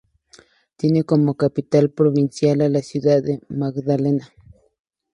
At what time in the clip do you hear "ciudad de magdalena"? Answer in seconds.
2.81-4.33